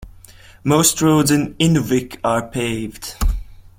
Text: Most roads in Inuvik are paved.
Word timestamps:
Most 0.63 0.99
roads 0.99 1.29
in 1.29 1.53
Inuvik 1.59 2.17
are 2.23 2.47
paved. 2.47 3.13